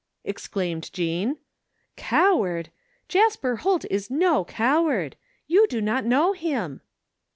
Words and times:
exclaimed 0.23 0.91
Jean," 0.93 1.37
coward! 1.95 2.71
Jasper 3.07 3.57
Holt 3.57 3.85
is 3.91 4.09
no 4.09 4.43
coward! 4.43 5.15
You 5.45 5.67
do 5.67 5.79
not 5.79 6.05
know 6.07 6.33
him 6.33 6.81